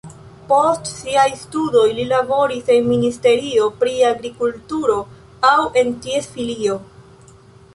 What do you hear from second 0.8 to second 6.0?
siaj studoj li laboris en ministerio pri agrikulturo aŭ en